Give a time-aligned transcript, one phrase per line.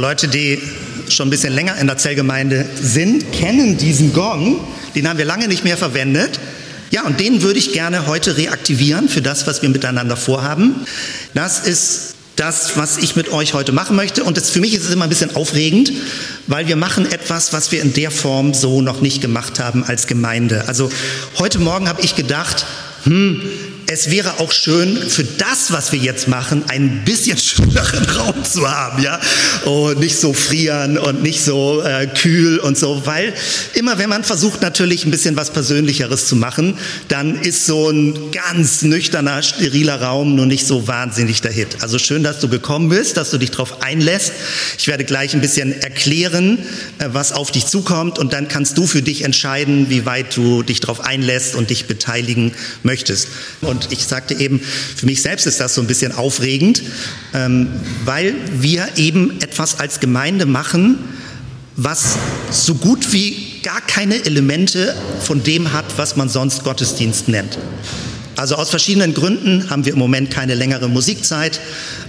[0.00, 0.58] Leute, die
[1.10, 4.58] schon ein bisschen länger in der Zellgemeinde sind, kennen diesen Gong.
[4.94, 6.40] Den haben wir lange nicht mehr verwendet.
[6.90, 10.86] Ja, und den würde ich gerne heute reaktivieren für das, was wir miteinander vorhaben.
[11.34, 14.24] Das ist das, was ich mit euch heute machen möchte.
[14.24, 15.92] Und das, für mich ist es immer ein bisschen aufregend,
[16.46, 20.06] weil wir machen etwas, was wir in der Form so noch nicht gemacht haben als
[20.06, 20.64] Gemeinde.
[20.66, 20.90] Also
[21.38, 22.64] heute Morgen habe ich gedacht,
[23.04, 23.42] hm,
[23.92, 28.70] es wäre auch schön für das, was wir jetzt machen, ein bisschen schöneren Raum zu
[28.70, 29.18] haben, ja,
[29.64, 33.34] und nicht so frieren und nicht so äh, kühl und so, weil
[33.74, 38.30] immer wenn man versucht natürlich ein bisschen was Persönlicheres zu machen, dann ist so ein
[38.30, 41.78] ganz nüchterner, steriler Raum nur nicht so wahnsinnig der Hit.
[41.80, 44.32] Also schön, dass du gekommen bist, dass du dich darauf einlässt.
[44.78, 46.58] Ich werde gleich ein bisschen erklären,
[46.98, 50.62] äh, was auf dich zukommt und dann kannst du für dich entscheiden, wie weit du
[50.62, 52.52] dich darauf einlässt und dich beteiligen
[52.84, 53.26] möchtest.
[53.62, 56.82] Und und ich sagte eben, für mich selbst ist das so ein bisschen aufregend,
[57.34, 57.68] ähm,
[58.04, 60.98] weil wir eben etwas als Gemeinde machen,
[61.76, 62.16] was
[62.50, 67.58] so gut wie gar keine Elemente von dem hat, was man sonst Gottesdienst nennt.
[68.40, 71.60] Also aus verschiedenen Gründen haben wir im Moment keine längere Musikzeit,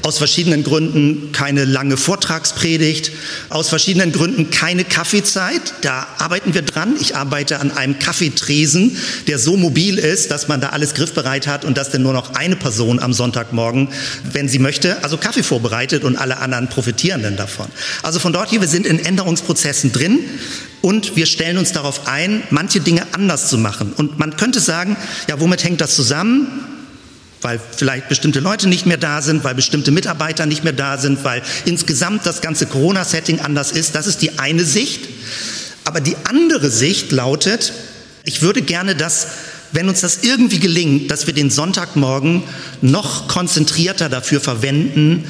[0.02, 3.12] aus verschiedenen Gründen keine lange Vortragspredigt,
[3.50, 5.62] aus verschiedenen Gründen keine Kaffeezeit.
[5.82, 6.96] Da arbeiten wir dran.
[7.02, 8.96] Ich arbeite an einem Kaffeetresen,
[9.28, 12.34] der so mobil ist, dass man da alles griffbereit hat und dass dann nur noch
[12.34, 13.90] eine Person am Sonntagmorgen,
[14.32, 17.68] wenn sie möchte, also Kaffee vorbereitet und alle anderen profitieren dann davon.
[18.04, 20.20] Also von dort hier, wir sind in Änderungsprozessen drin.
[20.82, 23.94] Und wir stellen uns darauf ein, manche Dinge anders zu machen.
[23.94, 26.20] Und man könnte sagen, ja, womit hängt das zusammen?
[27.41, 31.23] Weil vielleicht bestimmte Leute nicht mehr da sind, weil bestimmte Mitarbeiter nicht mehr da sind,
[31.23, 33.95] weil insgesamt das ganze Corona-Setting anders ist.
[33.95, 35.09] Das ist die eine Sicht.
[35.86, 37.73] Aber die andere Sicht lautet,
[38.23, 39.28] ich würde gerne, dass,
[39.72, 42.44] wenn uns das irgendwie gelingt, dass wir den Sonntagmorgen
[42.81, 45.23] noch konzentrierter dafür verwenden,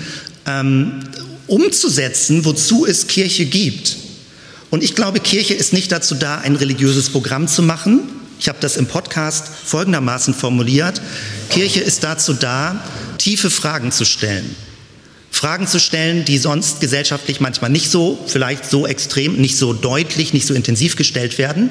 [0.45, 0.99] ähm,
[1.47, 3.97] umzusetzen, wozu es Kirche gibt.
[4.69, 8.01] Und ich glaube, Kirche ist nicht dazu da, ein religiöses Programm zu machen.
[8.41, 10.99] Ich habe das im Podcast folgendermaßen formuliert.
[11.51, 12.83] Kirche ist dazu da,
[13.19, 14.55] tiefe Fragen zu stellen.
[15.29, 20.33] Fragen zu stellen, die sonst gesellschaftlich manchmal nicht so, vielleicht so extrem, nicht so deutlich,
[20.33, 21.69] nicht so intensiv gestellt werden.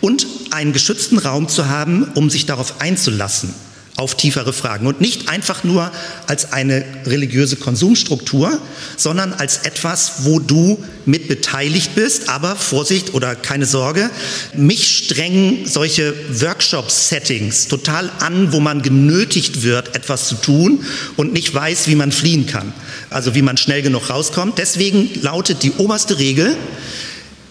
[0.00, 3.54] Und einen geschützten Raum zu haben, um sich darauf einzulassen
[3.98, 5.90] auf tiefere Fragen und nicht einfach nur
[6.28, 8.60] als eine religiöse Konsumstruktur,
[8.96, 14.08] sondern als etwas, wo du mit beteiligt bist, aber Vorsicht oder keine Sorge,
[14.54, 20.84] mich strengen solche Workshop-Settings total an, wo man genötigt wird, etwas zu tun
[21.16, 22.72] und nicht weiß, wie man fliehen kann,
[23.10, 24.58] also wie man schnell genug rauskommt.
[24.58, 26.56] Deswegen lautet die oberste Regel,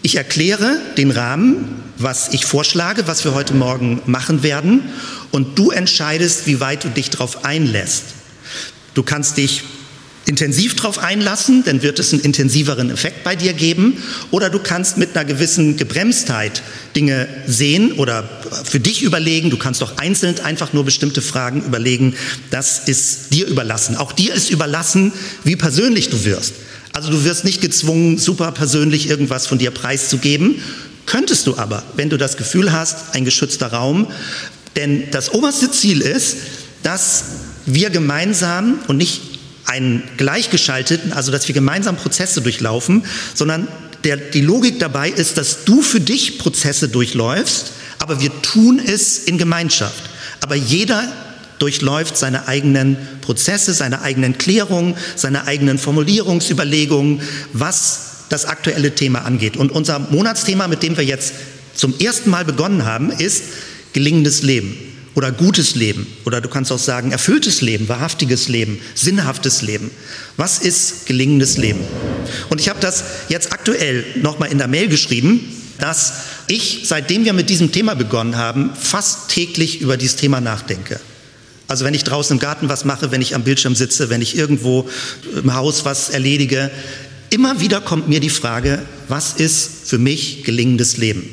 [0.01, 4.81] ich erkläre den Rahmen, was ich vorschlage, was wir heute Morgen machen werden,
[5.31, 8.03] und du entscheidest, wie weit du dich darauf einlässt.
[8.93, 9.63] Du kannst dich
[10.27, 14.03] intensiv darauf einlassen, dann wird es einen intensiveren Effekt bei dir geben.
[14.29, 16.61] Oder du kannst mit einer gewissen Gebremstheit
[16.95, 18.29] Dinge sehen oder
[18.65, 19.49] für dich überlegen.
[19.49, 22.13] Du kannst doch einzeln einfach nur bestimmte Fragen überlegen.
[22.51, 23.95] Das ist dir überlassen.
[23.95, 25.13] Auch dir ist überlassen,
[25.45, 26.53] wie persönlich du wirst.
[26.97, 30.63] Also du wirst nicht gezwungen, super persönlich irgendwas von dir preiszugeben.
[31.05, 34.07] Könntest du aber, wenn du das Gefühl hast, ein geschützter Raum.
[34.75, 36.37] Denn das oberste Ziel ist,
[36.81, 37.25] dass
[37.67, 39.21] wir gemeinsam und nicht
[39.65, 43.05] einen gleichgeschalteten, also dass wir gemeinsam Prozesse durchlaufen,
[43.35, 43.67] sondern
[44.03, 49.19] der, die Logik dabei ist, dass du für dich Prozesse durchläufst, aber wir tun es
[49.19, 50.01] in Gemeinschaft.
[50.41, 51.07] Aber jeder
[51.59, 57.21] durchläuft seine eigenen Prozesse, seine eigenen Klärungen, seine eigenen Formulierungsüberlegungen,
[57.53, 59.57] was das aktuelle Thema angeht.
[59.57, 61.33] Und unser Monatsthema, mit dem wir jetzt
[61.75, 63.43] zum ersten Mal begonnen haben, ist
[63.93, 64.77] gelingendes Leben
[65.15, 69.89] oder gutes Leben oder du kannst auch sagen erfülltes Leben, wahrhaftiges Leben, sinnhaftes Leben.
[70.35, 71.79] Was ist gelingendes Leben?
[72.49, 75.39] Und ich habe das jetzt aktuell nochmal in der Mail geschrieben,
[75.79, 76.13] dass
[76.47, 80.99] ich, seitdem wir mit diesem Thema begonnen haben, fast täglich über dieses Thema nachdenke.
[81.67, 84.37] Also wenn ich draußen im Garten was mache, wenn ich am Bildschirm sitze, wenn ich
[84.37, 84.89] irgendwo
[85.35, 86.71] im Haus was erledige,
[87.29, 91.29] immer wieder kommt mir die Frage, was ist für mich gelingendes Leben?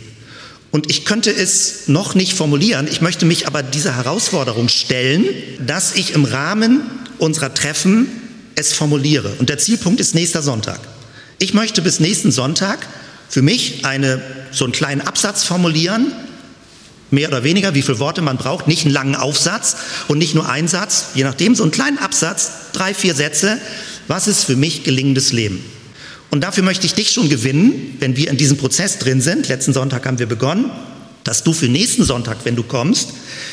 [0.72, 5.24] Und ich könnte es noch nicht formulieren, ich möchte mich aber dieser Herausforderung stellen,
[5.64, 6.80] dass ich im Rahmen
[7.18, 8.08] unserer Treffen
[8.56, 9.36] es formuliere.
[9.38, 10.80] Und der Zielpunkt ist nächster Sonntag.
[11.38, 12.86] Ich möchte bis nächsten Sonntag
[13.28, 14.20] für mich eine,
[14.50, 16.12] so einen kleinen Absatz formulieren,
[17.14, 19.76] mehr oder weniger, wie viele Worte man braucht, nicht einen langen Aufsatz
[20.08, 23.58] und nicht nur einen Satz, je nachdem, so einen kleinen Absatz, drei, vier Sätze,
[24.08, 25.64] was ist für mich gelingendes Leben?
[26.30, 29.48] Und dafür möchte ich dich schon gewinnen, wenn wir in diesem Prozess drin sind.
[29.48, 30.70] Letzten Sonntag haben wir begonnen,
[31.22, 33.10] dass du für nächsten Sonntag, wenn du kommst,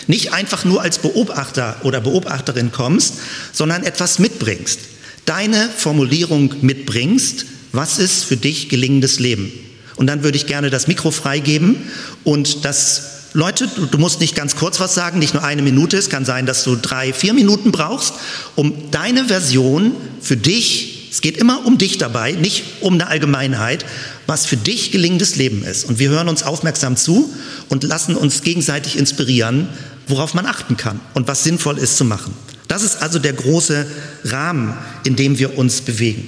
[0.07, 3.13] nicht einfach nur als Beobachter oder Beobachterin kommst,
[3.53, 4.79] sondern etwas mitbringst.
[5.25, 9.51] Deine Formulierung mitbringst, Was ist für dich gelingendes Leben?
[9.95, 11.77] Und dann würde ich gerne das Mikro freigeben
[12.23, 15.97] und das Leute, du, du, musst nicht ganz kurz was sagen, nicht nur eine Minute.
[15.97, 18.13] Es kann sein, dass du drei, vier Minuten brauchst,
[18.55, 23.85] um deine Version für dich, es geht immer um dich dabei, nicht um eine Allgemeinheit,
[24.27, 25.85] was für dich gelingendes Leben ist.
[25.85, 27.33] Und wir hören uns aufmerksam zu
[27.69, 29.69] und lassen uns gegenseitig inspirieren,
[30.07, 32.33] worauf man achten kann und was sinnvoll ist zu machen.
[32.67, 33.85] Das ist also der große
[34.25, 34.73] Rahmen,
[35.05, 36.27] in dem wir uns bewegen.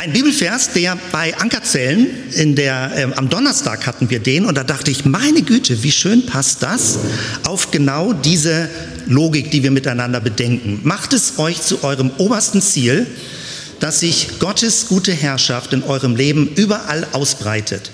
[0.00, 4.64] Ein Bibelvers, der bei Ankerzellen in der, äh, am Donnerstag hatten wir den und da
[4.64, 7.00] dachte ich, meine Güte, wie schön passt das
[7.44, 8.70] auf genau diese
[9.08, 10.80] Logik, die wir miteinander bedenken.
[10.84, 13.06] Macht es euch zu eurem obersten Ziel,
[13.78, 17.90] dass sich Gottes gute Herrschaft in eurem Leben überall ausbreitet.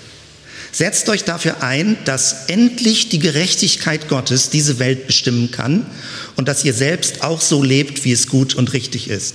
[0.71, 5.85] Setzt euch dafür ein, dass endlich die Gerechtigkeit Gottes diese Welt bestimmen kann
[6.37, 9.33] und dass ihr selbst auch so lebt, wie es gut und richtig ist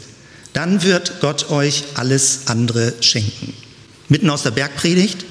[0.53, 3.55] dann wird Gott euch alles andere schenken.
[4.09, 5.25] Mitten aus der Bergpredigt,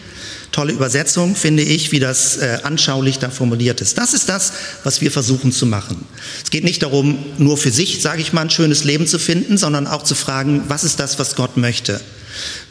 [0.52, 3.98] tolle Übersetzung, finde ich, wie das äh, anschaulich da formuliert ist.
[3.98, 4.54] Das ist das,
[4.84, 6.06] was wir versuchen zu machen.
[6.44, 9.58] Es geht nicht darum, nur für sich, sage ich mal, ein schönes Leben zu finden,
[9.58, 12.02] sondern auch zu fragen, was ist das, was Gott möchte?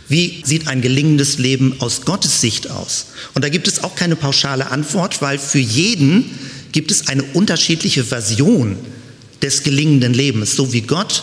[0.09, 3.07] Wie sieht ein gelingendes Leben aus Gottes Sicht aus?
[3.35, 6.39] Und da gibt es auch keine pauschale Antwort, weil für jeden
[6.73, 8.77] gibt es eine unterschiedliche Version
[9.41, 11.23] des gelingenden Lebens, so wie Gott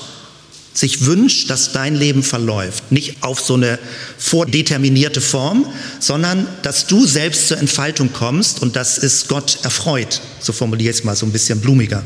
[0.77, 2.91] sich wünscht, dass dein Leben verläuft.
[2.91, 3.79] Nicht auf so eine
[4.19, 5.65] vordeterminierte Form,
[5.99, 10.21] sondern dass du selbst zur Entfaltung kommst und das ist Gott erfreut.
[10.39, 12.03] So formuliere ich es mal so ein bisschen blumiger.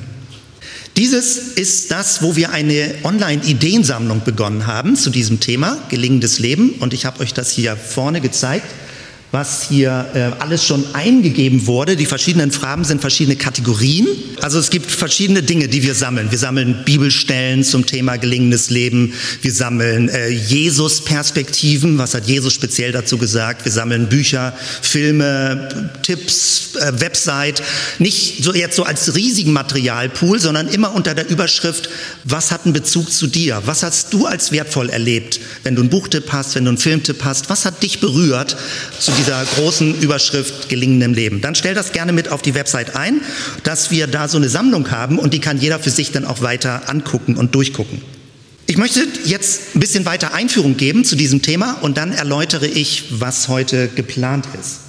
[0.95, 6.71] Dieses ist das, wo wir eine Online-Ideensammlung begonnen haben zu diesem Thema, gelingendes Leben.
[6.79, 8.65] Und ich habe euch das hier vorne gezeigt
[9.31, 11.95] was hier äh, alles schon eingegeben wurde.
[11.95, 14.07] Die verschiedenen Fragen sind verschiedene Kategorien.
[14.41, 16.31] Also es gibt verschiedene Dinge, die wir sammeln.
[16.31, 19.13] Wir sammeln Bibelstellen zum Thema gelingendes Leben.
[19.41, 21.97] Wir sammeln äh, Jesus-Perspektiven.
[21.97, 23.63] Was hat Jesus speziell dazu gesagt?
[23.63, 27.63] Wir sammeln Bücher, Filme, Tipps, äh, Website.
[27.99, 31.89] Nicht so jetzt so als riesigen Materialpool, sondern immer unter der Überschrift,
[32.25, 33.61] was hat einen Bezug zu dir?
[33.65, 35.39] Was hast du als wertvoll erlebt?
[35.63, 38.57] Wenn du einen Buchtipp hast, wenn du einen Filmtipp hast, was hat dich berührt
[38.99, 41.41] zu dieser großen Überschrift gelingendem Leben.
[41.41, 43.21] Dann stell das gerne mit auf die Website ein,
[43.63, 46.41] dass wir da so eine Sammlung haben und die kann jeder für sich dann auch
[46.41, 48.01] weiter angucken und durchgucken.
[48.65, 53.03] Ich möchte jetzt ein bisschen weiter Einführung geben zu diesem Thema und dann erläutere ich,
[53.11, 54.79] was heute geplant ist.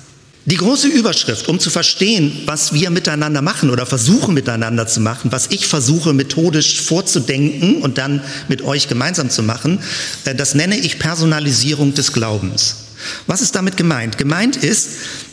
[0.46, 5.30] Die große Überschrift, um zu verstehen, was wir miteinander machen oder versuchen miteinander zu machen,
[5.30, 9.78] was ich versuche methodisch vorzudenken und dann mit euch gemeinsam zu machen,
[10.24, 12.76] äh, das nenne ich Personalisierung des Glaubens.
[13.26, 14.18] Was ist damit gemeint?
[14.18, 14.90] Gemeint ist,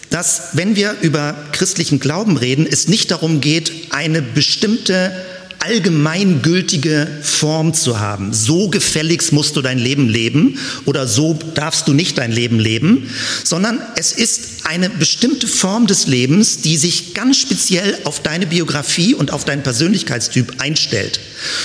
[0.10, 5.12] dass wenn wir über christlichen Glauben reden, es nicht darum geht, eine bestimmte
[5.60, 8.34] allgemeingültige Form zu haben.
[8.34, 13.10] So gefälligst musst du dein Leben leben oder so darfst du nicht dein Leben leben,
[13.44, 19.14] sondern es ist eine bestimmte Form des Lebens, die sich ganz speziell auf deine Biografie
[19.14, 21.20] und auf deinen Persönlichkeitstyp einstellt.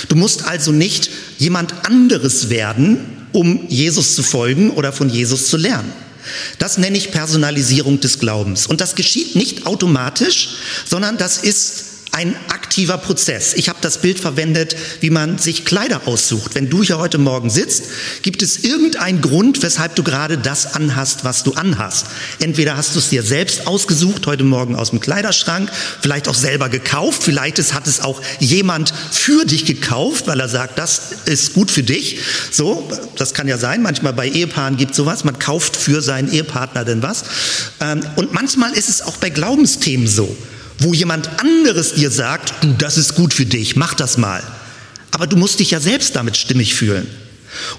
[0.09, 5.57] Du musst also nicht jemand anderes werden, um Jesus zu folgen oder von Jesus zu
[5.57, 5.91] lernen.
[6.57, 8.65] Das nenne ich Personalisierung des Glaubens.
[8.65, 10.49] Und das geschieht nicht automatisch,
[10.85, 11.84] sondern das ist
[12.15, 13.53] ein aktiver Prozess.
[13.55, 16.55] Ich habe das Bild verwendet, wie man sich Kleider aussucht.
[16.55, 17.83] Wenn du hier heute Morgen sitzt,
[18.21, 22.05] gibt es irgendeinen Grund, weshalb du gerade das anhast, was du anhast.
[22.39, 25.69] Entweder hast du es dir selbst ausgesucht, heute Morgen aus dem Kleiderschrank,
[25.99, 30.79] vielleicht auch selber gekauft, vielleicht hat es auch jemand für dich gekauft, weil er sagt,
[30.79, 32.19] das ist gut für dich.
[32.49, 33.81] So, das kann ja sein.
[33.81, 35.25] Manchmal bei Ehepaaren gibt es sowas.
[35.25, 37.25] Man kauft für seinen Ehepartner denn was.
[37.81, 40.33] Ähm, und manchmal ist es auch bei Glaubensthemen so
[40.79, 44.43] wo jemand anderes dir sagt, du, das ist gut für dich, mach das mal.
[45.11, 47.07] Aber du musst dich ja selbst damit stimmig fühlen.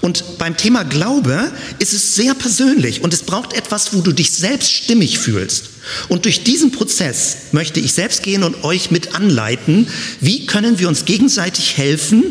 [0.01, 4.31] Und beim Thema Glaube ist es sehr persönlich und es braucht etwas, wo du dich
[4.31, 5.65] selbst stimmig fühlst.
[6.07, 9.87] Und durch diesen Prozess möchte ich selbst gehen und euch mit anleiten,
[10.19, 12.23] wie können wir uns gegenseitig helfen,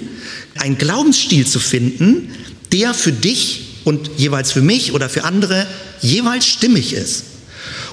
[0.59, 2.31] einen Glaubensstil zu finden,
[2.73, 5.67] der für dich und jeweils für mich oder für andere
[6.03, 7.25] jeweils stimmig ist.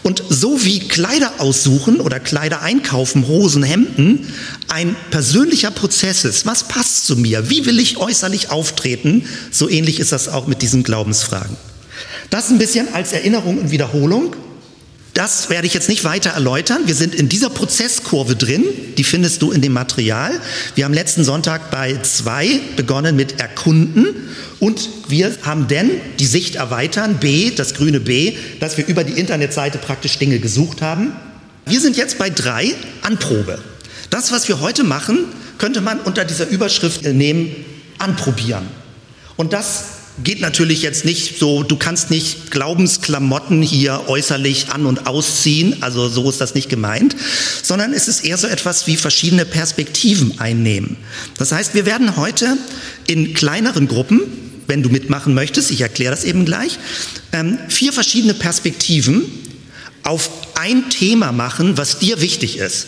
[0.03, 4.27] Und so wie Kleider aussuchen oder Kleider einkaufen, Hosen, Hemden,
[4.67, 10.01] ein persönlicher Prozess ist, was passt zu mir, wie will ich äußerlich auftreten, so ähnlich
[10.01, 11.55] ist das auch mit diesen Glaubensfragen.
[12.29, 14.35] Das ein bisschen als Erinnerung und Wiederholung.
[15.13, 16.81] Das werde ich jetzt nicht weiter erläutern.
[16.87, 18.63] Wir sind in dieser Prozesskurve drin.
[18.97, 20.31] Die findest du in dem Material.
[20.73, 24.07] Wir haben letzten Sonntag bei zwei begonnen mit Erkunden
[24.59, 29.19] und wir haben denn die Sicht erweitern, B, das grüne B, dass wir über die
[29.19, 31.13] Internetseite praktisch Dinge gesucht haben.
[31.67, 33.59] Wir sind jetzt bei drei, Anprobe.
[34.09, 35.25] Das, was wir heute machen,
[35.59, 37.55] könnte man unter dieser Überschrift nehmen,
[37.99, 38.67] anprobieren.
[39.35, 39.85] Und das
[40.21, 46.07] geht natürlich jetzt nicht so, du kannst nicht Glaubensklamotten hier äußerlich an und ausziehen, also
[46.07, 47.15] so ist das nicht gemeint,
[47.63, 50.97] sondern es ist eher so etwas wie verschiedene Perspektiven einnehmen.
[51.37, 52.57] Das heißt, wir werden heute
[53.07, 54.21] in kleineren Gruppen,
[54.67, 56.77] wenn du mitmachen möchtest, ich erkläre das eben gleich,
[57.31, 59.23] ähm, vier verschiedene Perspektiven
[60.03, 62.87] auf ein Thema machen, was dir wichtig ist.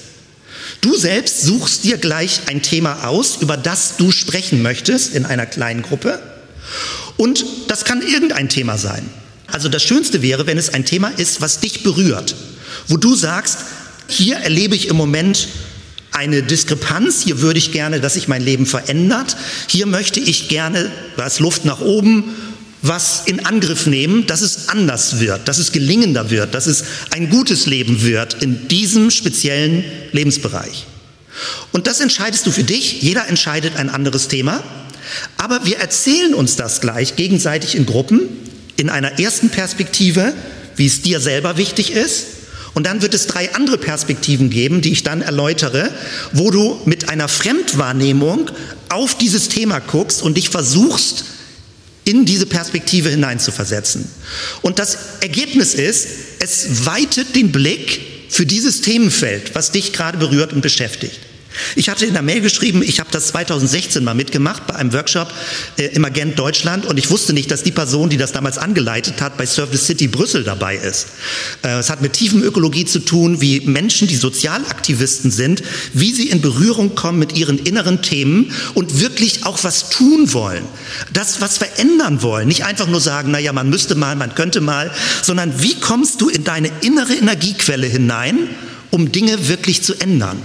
[0.81, 5.45] Du selbst suchst dir gleich ein Thema aus, über das du sprechen möchtest in einer
[5.45, 6.19] kleinen Gruppe.
[7.17, 9.09] Und das kann irgendein Thema sein.
[9.47, 12.35] Also das Schönste wäre, wenn es ein Thema ist, was dich berührt,
[12.87, 13.59] wo du sagst,
[14.07, 15.47] hier erlebe ich im Moment
[16.11, 19.35] eine Diskrepanz, hier würde ich gerne, dass sich mein Leben verändert,
[19.67, 20.91] hier möchte ich gerne,
[21.25, 22.35] ist Luft nach oben,
[22.81, 27.29] was in Angriff nehmen, dass es anders wird, dass es gelingender wird, dass es ein
[27.29, 30.85] gutes Leben wird in diesem speziellen Lebensbereich.
[31.71, 34.63] Und das entscheidest du für dich, jeder entscheidet ein anderes Thema
[35.37, 38.21] aber wir erzählen uns das gleich gegenseitig in Gruppen,
[38.77, 40.33] in einer ersten Perspektive,
[40.75, 42.25] wie es dir selber wichtig ist.
[42.73, 45.89] Und dann wird es drei andere Perspektiven geben, die ich dann erläutere,
[46.33, 48.51] wo du mit einer Fremdwahrnehmung
[48.89, 51.25] auf dieses Thema guckst und dich versuchst,
[52.03, 54.07] in diese Perspektive hineinzuversetzen.
[54.61, 56.07] Und das Ergebnis ist,
[56.39, 61.19] es weitet den Blick für dieses Themenfeld, was dich gerade berührt und beschäftigt.
[61.75, 65.31] Ich hatte in der Mail geschrieben, ich habe das 2016 mal mitgemacht bei einem Workshop
[65.77, 69.21] äh, im Agent Deutschland und ich wusste nicht, dass die Person, die das damals angeleitet
[69.21, 71.07] hat, bei Service City Brüssel dabei ist.
[71.63, 76.41] Äh, es hat mit Tiefenökologie zu tun, wie Menschen, die Sozialaktivisten sind, wie sie in
[76.41, 80.63] Berührung kommen mit ihren inneren Themen und wirklich auch was tun wollen.
[81.13, 82.47] Das, was verändern wollen.
[82.47, 86.29] Nicht einfach nur sagen, naja, man müsste mal, man könnte mal, sondern wie kommst du
[86.29, 88.49] in deine innere Energiequelle hinein,
[88.91, 90.41] um Dinge wirklich zu ändern?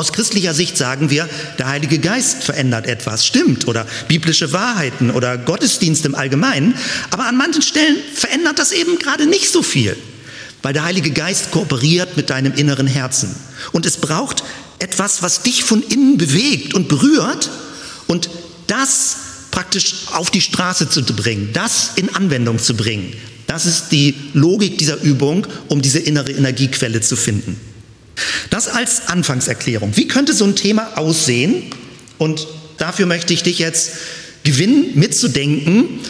[0.00, 1.28] Aus christlicher Sicht sagen wir,
[1.58, 6.74] der Heilige Geist verändert etwas, stimmt, oder biblische Wahrheiten oder Gottesdienst im Allgemeinen.
[7.10, 9.94] Aber an manchen Stellen verändert das eben gerade nicht so viel,
[10.62, 13.36] weil der Heilige Geist kooperiert mit deinem inneren Herzen.
[13.72, 14.42] Und es braucht
[14.78, 17.50] etwas, was dich von innen bewegt und berührt
[18.06, 18.30] und
[18.68, 19.16] das
[19.50, 23.12] praktisch auf die Straße zu bringen, das in Anwendung zu bringen.
[23.46, 27.60] Das ist die Logik dieser Übung, um diese innere Energiequelle zu finden.
[28.50, 29.96] Das als Anfangserklärung.
[29.96, 31.64] Wie könnte so ein Thema aussehen?
[32.18, 32.46] Und
[32.78, 33.92] dafür möchte ich dich jetzt
[34.42, 36.00] gewinnen, mitzudenken,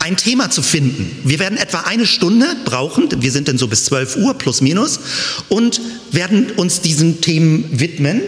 [0.00, 1.10] ein Thema zu finden.
[1.24, 5.00] Wir werden etwa eine Stunde brauchen, wir sind dann so bis 12 Uhr plus minus,
[5.48, 8.22] und werden uns diesen Themen widmen.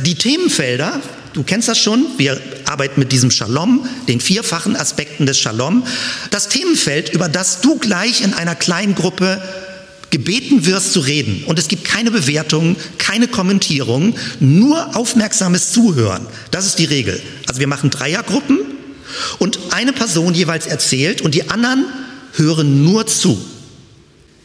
[0.00, 1.00] Die Themenfelder,
[1.32, 5.84] du kennst das schon, wir arbeiten mit diesem Shalom, den vierfachen Aspekten des Shalom.
[6.30, 9.40] Das Themenfeld, über das du gleich in einer kleinen Gruppe
[10.12, 16.26] gebeten wirst zu reden und es gibt keine Bewertungen, keine Kommentierungen, nur aufmerksames Zuhören.
[16.50, 17.20] Das ist die Regel.
[17.48, 18.58] Also wir machen Dreiergruppen
[19.38, 21.86] und eine Person jeweils erzählt und die anderen
[22.34, 23.42] hören nur zu.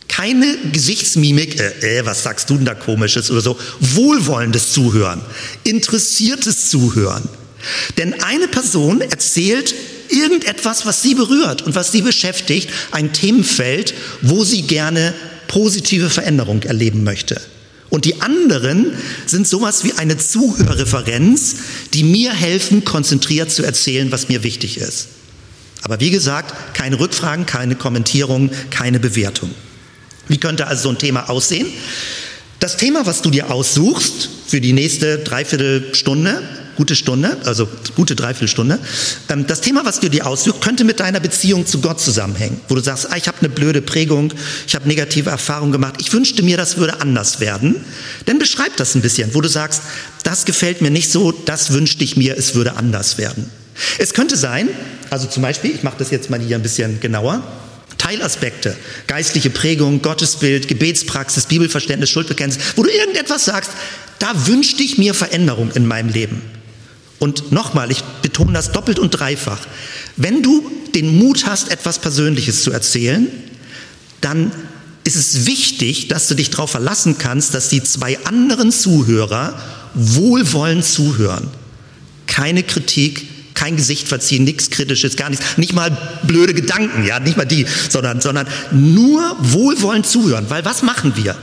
[0.07, 3.59] Keine Gesichtsmimik, äh, äh, was sagst du denn da komisches oder so.
[3.81, 5.21] Wohlwollendes Zuhören,
[5.65, 7.27] interessiertes Zuhören.
[7.97, 9.75] Denn eine Person erzählt
[10.09, 15.13] irgendetwas, was sie berührt und was sie beschäftigt, ein Themenfeld, wo sie gerne
[15.47, 17.41] positive Veränderung erleben möchte.
[17.89, 18.93] Und die anderen
[19.25, 21.55] sind sowas wie eine Zuhörreferenz,
[21.93, 25.07] die mir helfen, konzentriert zu erzählen, was mir wichtig ist.
[25.83, 29.51] Aber wie gesagt, keine Rückfragen, keine Kommentierung, keine Bewertung.
[30.27, 31.67] Wie könnte also so ein Thema aussehen?
[32.59, 36.41] Das Thema, was du dir aussuchst für die nächste Dreiviertelstunde,
[36.77, 38.79] gute Stunde, also gute Dreiviertelstunde.
[39.29, 42.75] Ähm, das Thema, was du dir aussuchst, könnte mit deiner Beziehung zu Gott zusammenhängen, wo
[42.75, 44.31] du sagst, ah, ich habe eine blöde Prägung,
[44.65, 47.75] ich habe negative Erfahrungen gemacht, ich wünschte mir, das würde anders werden.
[48.25, 49.81] Dann beschreib das ein bisschen, wo du sagst,
[50.23, 53.49] das gefällt mir nicht so, das wünschte ich mir, es würde anders werden.
[53.97, 54.69] Es könnte sein,
[55.09, 57.43] also zum Beispiel, ich mache das jetzt mal hier ein bisschen genauer,
[57.97, 58.75] Teilaspekte,
[59.07, 63.71] geistliche Prägung, Gottesbild, Gebetspraxis, Bibelverständnis, Schuldbekenntnis, wo du irgendetwas sagst,
[64.19, 66.56] da wünschte ich mir Veränderung in meinem Leben.
[67.19, 69.59] Und nochmal, ich betone das doppelt und dreifach.
[70.15, 73.27] Wenn du den Mut hast, etwas Persönliches zu erzählen,
[74.21, 74.51] dann
[75.03, 79.59] ist es wichtig, dass du dich darauf verlassen kannst, dass die zwei anderen Zuhörer
[79.93, 81.47] wohlwollend zuhören.
[82.27, 87.37] Keine Kritik, kein Gesicht verziehen, nichts Kritisches, gar nichts, nicht mal blöde Gedanken, ja, nicht
[87.37, 90.45] mal die, sondern, sondern nur wohlwollend zuhören.
[90.49, 91.35] Weil was machen wir?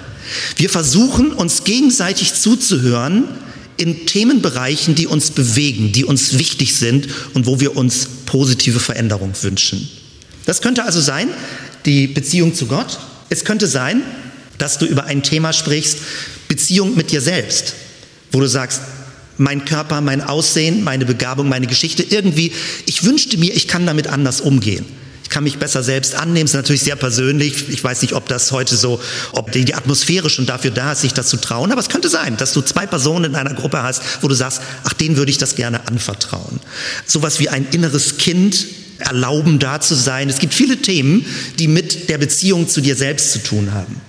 [0.56, 3.24] Wir versuchen uns gegenseitig zuzuhören,
[3.76, 9.32] in Themenbereichen, die uns bewegen, die uns wichtig sind und wo wir uns positive Veränderung
[9.42, 9.88] wünschen.
[10.46, 11.28] Das könnte also sein,
[11.86, 12.98] die Beziehung zu Gott.
[13.30, 14.02] Es könnte sein,
[14.58, 15.98] dass du über ein Thema sprichst,
[16.48, 17.74] Beziehung mit dir selbst,
[18.32, 18.82] wo du sagst,
[19.36, 22.04] mein Körper, mein Aussehen, meine Begabung, meine Geschichte.
[22.04, 22.52] Irgendwie,
[22.86, 24.84] ich wünschte mir, ich kann damit anders umgehen.
[25.24, 26.44] Ich kann mich besser selbst annehmen.
[26.44, 27.68] Ist natürlich sehr persönlich.
[27.70, 29.00] Ich weiß nicht, ob das heute so,
[29.32, 31.72] ob die, die Atmosphäre schon dafür da ist, sich das zu trauen.
[31.72, 34.60] Aber es könnte sein, dass du zwei Personen in einer Gruppe hast, wo du sagst,
[34.84, 36.60] ach, denen würde ich das gerne anvertrauen.
[37.06, 38.66] Sowas wie ein inneres Kind
[38.98, 40.28] erlauben, da zu sein.
[40.28, 41.24] Es gibt viele Themen,
[41.58, 44.00] die mit der Beziehung zu dir selbst zu tun haben.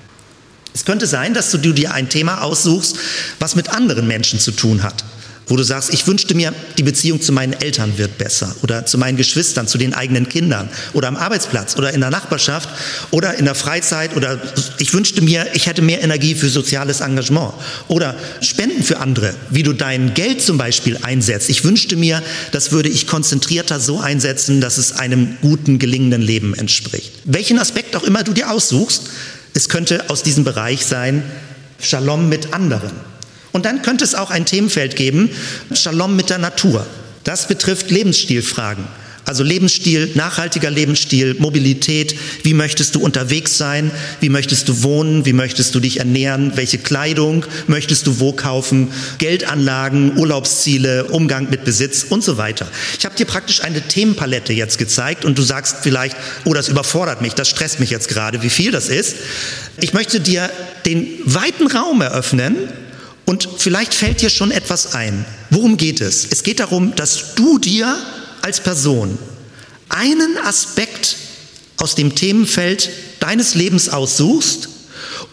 [0.73, 2.97] Es könnte sein, dass du dir ein Thema aussuchst,
[3.39, 5.05] was mit anderen Menschen zu tun hat
[5.47, 8.97] wo du sagst, ich wünschte mir, die Beziehung zu meinen Eltern wird besser oder zu
[8.97, 12.69] meinen Geschwistern, zu den eigenen Kindern oder am Arbeitsplatz oder in der Nachbarschaft
[13.11, 14.39] oder in der Freizeit oder
[14.77, 17.53] ich wünschte mir, ich hätte mehr Energie für soziales Engagement
[17.87, 21.49] oder Spenden für andere, wie du dein Geld zum Beispiel einsetzt.
[21.49, 22.21] Ich wünschte mir,
[22.51, 27.11] das würde ich konzentrierter so einsetzen, dass es einem guten, gelingenden Leben entspricht.
[27.25, 29.03] Welchen Aspekt auch immer du dir aussuchst,
[29.53, 31.23] es könnte aus diesem Bereich sein,
[31.79, 32.91] Shalom mit anderen.
[33.55, 35.29] Und dann könnte es auch ein Themenfeld geben,
[35.71, 36.85] Shalom mit der Natur.
[37.23, 38.83] Das betrifft Lebensstilfragen.
[39.23, 45.31] Also Lebensstil, nachhaltiger Lebensstil, Mobilität, wie möchtest du unterwegs sein, wie möchtest du wohnen, wie
[45.31, 52.03] möchtest du dich ernähren, welche Kleidung möchtest du wo kaufen, Geldanlagen, Urlaubsziele, Umgang mit Besitz
[52.03, 52.67] und so weiter.
[52.99, 57.21] Ich habe dir praktisch eine Themenpalette jetzt gezeigt und du sagst vielleicht, oh, das überfordert
[57.21, 59.15] mich, das stresst mich jetzt gerade, wie viel das ist.
[59.79, 60.49] Ich möchte dir
[60.85, 62.57] den weiten Raum eröffnen,
[63.25, 65.25] und vielleicht fällt dir schon etwas ein.
[65.49, 66.25] Worum geht es?
[66.29, 67.97] Es geht darum, dass du dir
[68.41, 69.17] als Person
[69.89, 71.17] einen Aspekt
[71.77, 72.89] aus dem Themenfeld
[73.19, 74.69] deines Lebens aussuchst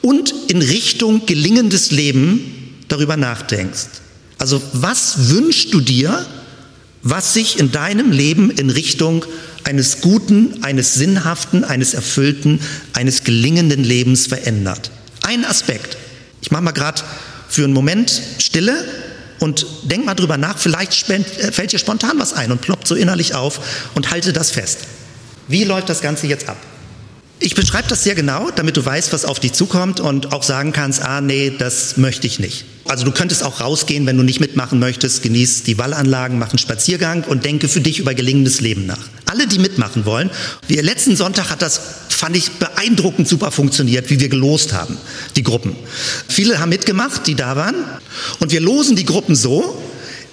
[0.01, 3.89] und in Richtung gelingendes Leben darüber nachdenkst.
[4.39, 6.27] Also was wünschst du dir,
[7.03, 9.25] was sich in deinem Leben in Richtung
[9.65, 12.61] eines guten, eines sinnhaften, eines erfüllten,
[12.93, 14.91] eines gelingenden Lebens verändert?
[15.23, 15.97] Ein Aspekt.
[16.41, 17.03] Ich mache mal gerade
[17.52, 18.82] für einen Moment Stille
[19.38, 22.94] und denk mal drüber nach, vielleicht äh, fällt dir spontan was ein und ploppt so
[22.94, 23.61] innerlich auf
[23.94, 24.78] und halte das fest.
[25.49, 26.56] Wie läuft das Ganze jetzt ab?
[27.45, 30.71] Ich beschreibe das sehr genau, damit du weißt, was auf dich zukommt und auch sagen
[30.73, 32.65] kannst, ah nee, das möchte ich nicht.
[32.85, 36.59] Also du könntest auch rausgehen, wenn du nicht mitmachen möchtest, genieß die Wallanlagen, mach einen
[36.59, 39.09] Spaziergang und denke für dich über gelingendes Leben nach.
[39.26, 40.31] Alle, die mitmachen wollen,
[40.69, 44.97] wie letzten Sonntag hat das fand ich beeindruckend super funktioniert, wie wir gelost haben,
[45.35, 45.75] die Gruppen.
[46.28, 47.75] Viele haben mitgemacht, die da waren.
[48.39, 49.83] Und wir losen die Gruppen so,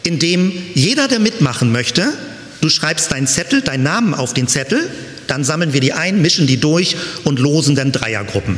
[0.04, 2.14] indem jeder, der mitmachen möchte,
[2.62, 4.88] du schreibst deinen Zettel, deinen Namen auf den Zettel,
[5.30, 8.58] dann sammeln wir die ein, mischen die durch und losen dann Dreiergruppen.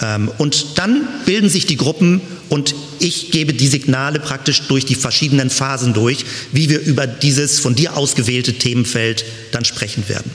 [0.00, 4.94] Ähm, und dann bilden sich die Gruppen und ich gebe die Signale praktisch durch die
[4.94, 10.30] verschiedenen Phasen durch, wie wir über dieses von dir ausgewählte Themenfeld dann sprechen werden.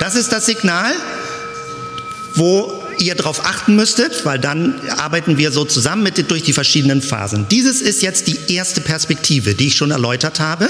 [0.00, 0.92] Das ist das Signal,
[2.34, 7.02] wo ihr darauf achten müsstet, weil dann arbeiten wir so zusammen mit durch die verschiedenen
[7.02, 7.46] Phasen.
[7.50, 10.68] Dieses ist jetzt die erste Perspektive, die ich schon erläutert habe.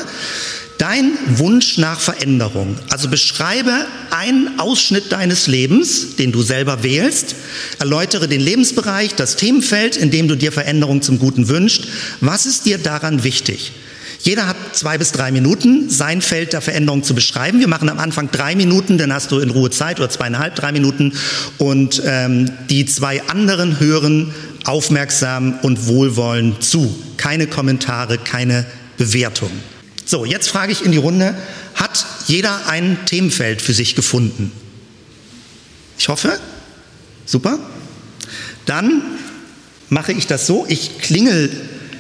[0.79, 2.77] Dein Wunsch nach Veränderung.
[2.91, 7.35] Also beschreibe einen Ausschnitt deines Lebens, den du selber wählst,
[7.79, 11.85] erläutere den Lebensbereich, das Themenfeld, in dem du dir Veränderung zum Guten wünschst.
[12.21, 13.73] Was ist dir daran wichtig?
[14.21, 17.61] Jeder hat zwei bis drei Minuten, sein Feld der Veränderung zu beschreiben.
[17.61, 20.73] Wir machen am Anfang drei Minuten, dann hast du in Ruhe Zeit oder zweieinhalb, drei
[20.73, 21.13] Minuten.
[21.59, 24.35] Und ähm, die zwei anderen hören
[24.65, 26.95] aufmerksam und wohlwollend zu.
[27.17, 29.51] Keine Kommentare, keine Bewertung.
[30.09, 31.35] So, jetzt frage ich in die Runde,
[31.75, 34.53] hat jeder ein Themenfeld für sich gefunden?
[35.99, 36.39] Ich hoffe.
[37.27, 37.59] Super.
[38.67, 39.03] Dann
[39.89, 41.51] mache ich das so, ich klingel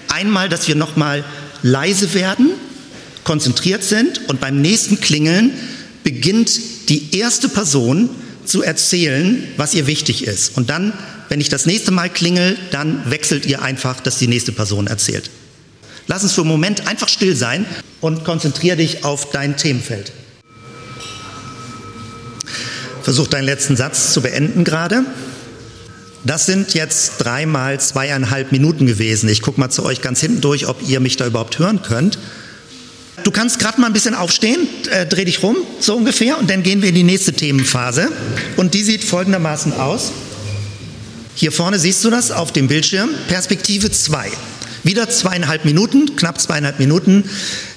[0.09, 1.25] einmal, dass wir nochmal
[1.63, 2.51] leise werden,
[3.25, 5.53] konzentriert sind und beim nächsten Klingeln
[6.05, 8.09] beginnt die erste Person
[8.45, 10.57] zu erzählen, was ihr wichtig ist.
[10.57, 10.93] Und dann,
[11.29, 15.29] wenn ich das nächste Mal klingel, dann wechselt ihr einfach, dass die nächste Person erzählt.
[16.07, 17.67] Lass uns für einen Moment einfach still sein
[18.01, 20.13] und konzentriere dich auf dein Themenfeld.
[23.03, 25.05] Versuch deinen letzten Satz zu beenden gerade.
[26.25, 29.29] Das sind jetzt dreimal zweieinhalb Minuten gewesen.
[29.29, 32.19] Ich gucke mal zu euch ganz hinten durch, ob ihr mich da überhaupt hören könnt.
[33.23, 36.63] Du kannst gerade mal ein bisschen aufstehen, äh, dreh dich rum, so ungefähr, und dann
[36.63, 38.09] gehen wir in die nächste Themenphase.
[38.57, 40.13] Und die sieht folgendermaßen aus.
[41.35, 44.31] Hier vorne siehst du das auf dem Bildschirm, Perspektive 2.
[44.87, 47.25] Wieder zweieinhalb Minuten, knapp zweieinhalb Minuten.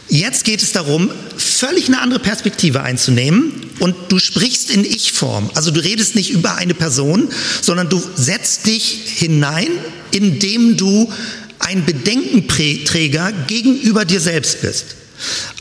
[0.10, 5.50] Jetzt geht es darum, völlig eine andere Perspektive einzunehmen und du sprichst in Ich-Form.
[5.56, 7.30] Also du redest nicht über eine Person,
[7.64, 9.70] sondern du setzt dich hinein,
[10.12, 11.12] indem du
[11.58, 14.96] ein Bedenkenträger gegenüber dir selbst bist.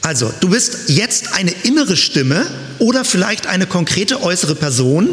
[0.03, 2.47] Also, du bist jetzt eine innere Stimme
[2.79, 5.09] oder vielleicht eine konkrete äußere Person,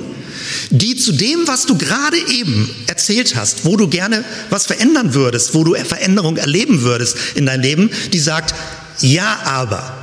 [0.69, 5.53] die zu dem, was du gerade eben erzählt hast, wo du gerne was verändern würdest,
[5.53, 8.53] wo du Veränderung erleben würdest in deinem Leben, die sagt,
[9.01, 9.97] ja, aber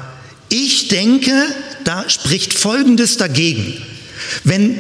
[0.48, 1.32] ich denke,
[1.84, 3.74] da spricht Folgendes dagegen.
[4.44, 4.76] Wenn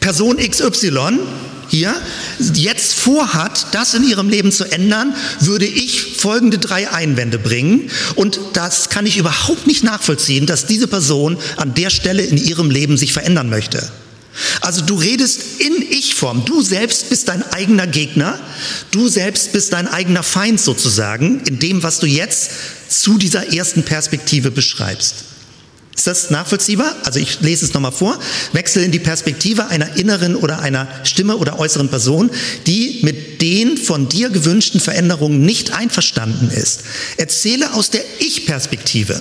[0.00, 1.18] Person XY
[1.68, 1.94] hier
[2.54, 2.71] jetzt
[3.02, 7.90] vorhat, das in ihrem Leben zu ändern, würde ich folgende drei Einwände bringen.
[8.14, 12.70] Und das kann ich überhaupt nicht nachvollziehen, dass diese Person an der Stelle in ihrem
[12.70, 13.90] Leben sich verändern möchte.
[14.60, 16.44] Also du redest in Ich-Form.
[16.44, 18.38] Du selbst bist dein eigener Gegner.
[18.90, 22.50] Du selbst bist dein eigener Feind sozusagen in dem, was du jetzt
[22.88, 25.31] zu dieser ersten Perspektive beschreibst.
[25.94, 26.96] Ist das nachvollziehbar?
[27.04, 28.18] Also ich lese es nochmal vor.
[28.52, 32.30] Wechsel in die Perspektive einer inneren oder einer Stimme oder äußeren Person,
[32.66, 36.80] die mit den von dir gewünschten Veränderungen nicht einverstanden ist.
[37.18, 39.20] Erzähle aus der Ich-Perspektive.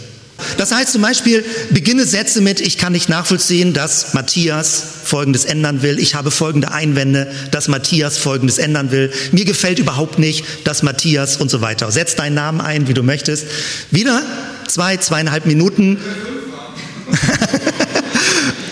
[0.57, 5.81] Das heißt zum Beispiel, beginne Sätze mit, ich kann nicht nachvollziehen, dass Matthias Folgendes ändern
[5.81, 5.99] will.
[5.99, 9.11] Ich habe folgende Einwände, dass Matthias Folgendes ändern will.
[9.31, 11.91] Mir gefällt überhaupt nicht, dass Matthias und so weiter.
[11.91, 13.45] Setz deinen Namen ein, wie du möchtest.
[13.91, 14.23] Wieder
[14.67, 15.99] zwei, zweieinhalb Minuten.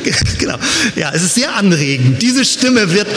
[0.37, 0.57] genau.
[0.95, 2.21] Ja, es ist sehr anregend.
[2.21, 3.07] Diese Stimme wird,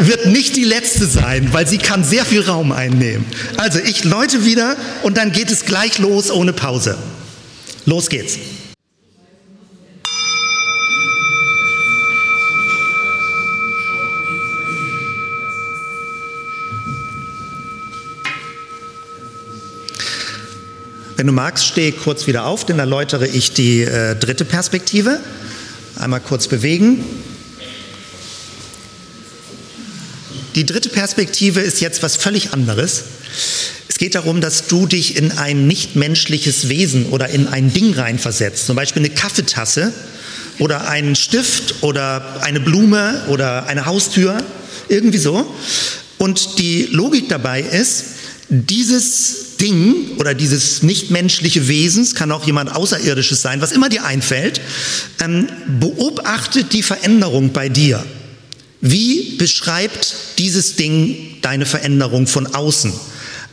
[0.00, 3.24] wird nicht die letzte sein, weil sie kann sehr viel Raum einnehmen.
[3.56, 6.98] Also ich läute wieder und dann geht es gleich los ohne Pause.
[7.86, 8.38] Los geht's.
[21.16, 25.20] Wenn du magst, stehe kurz wieder auf, dann erläutere ich die äh, dritte Perspektive.
[25.96, 27.04] Einmal kurz bewegen.
[30.54, 33.04] Die dritte Perspektive ist jetzt was völlig anderes.
[33.88, 38.66] Es geht darum, dass du dich in ein nichtmenschliches Wesen oder in ein Ding reinversetzt.
[38.66, 39.92] Zum Beispiel eine Kaffeetasse
[40.58, 44.38] oder einen Stift oder eine Blume oder eine Haustür.
[44.88, 45.46] Irgendwie so.
[46.18, 48.04] Und die Logik dabei ist,
[48.48, 54.60] dieses Ding oder dieses nichtmenschliche Wesens, kann auch jemand Außerirdisches sein, was immer dir einfällt,
[55.22, 55.48] ähm,
[55.80, 58.04] beobachtet die Veränderung bei dir.
[58.82, 62.92] Wie beschreibt dieses Ding deine Veränderung von außen?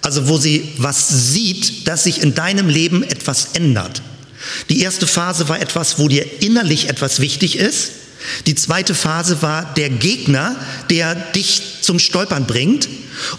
[0.02, 4.02] Also wo sie was sieht, dass sich in deinem Leben etwas ändert.
[4.70, 7.92] Die erste Phase war etwas, wo dir innerlich etwas wichtig ist.
[8.46, 10.56] Die zweite Phase war der Gegner,
[10.90, 12.88] der dich zum Stolpern bringt.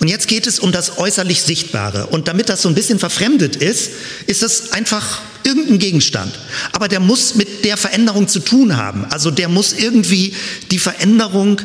[0.00, 2.06] Und jetzt geht es um das äußerlich Sichtbare.
[2.06, 3.90] Und damit das so ein bisschen verfremdet ist,
[4.26, 6.38] ist es einfach irgendein Gegenstand.
[6.72, 9.04] Aber der muss mit der Veränderung zu tun haben.
[9.06, 10.34] Also der muss irgendwie
[10.70, 11.60] die Veränderung